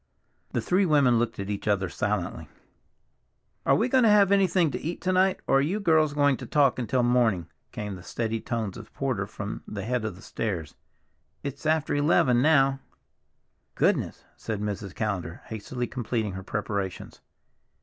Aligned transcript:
The 0.53 0.61
three 0.61 0.83
women 0.87 1.19
looked 1.19 1.37
at 1.37 1.51
each 1.51 1.67
other 1.67 1.87
silently. 1.87 2.49
"Are 3.67 3.75
we 3.75 3.87
to 3.89 4.01
have 4.09 4.31
anything 4.31 4.71
to 4.71 4.81
eat 4.81 4.99
to 5.01 5.11
night, 5.11 5.41
or 5.45 5.59
are 5.59 5.61
you 5.61 5.79
girls 5.79 6.13
going 6.15 6.37
to 6.37 6.47
talk 6.47 6.79
until 6.79 7.03
morning?" 7.03 7.45
came 7.71 7.93
the 7.93 8.01
steady 8.01 8.41
tones 8.41 8.77
of 8.77 8.91
Porter 8.95 9.27
from 9.27 9.61
the 9.67 9.85
head 9.85 10.03
of 10.03 10.15
the 10.15 10.23
stairs. 10.23 10.73
"It's 11.43 11.67
after 11.67 11.93
eleven 11.93 12.41
now." 12.41 12.79
"Goodness!" 13.75 14.23
said 14.35 14.59
Mrs. 14.59 14.95
Callender, 14.95 15.43
hastily 15.45 15.85
completing 15.85 16.31
her 16.31 16.41
preparations. 16.41 17.21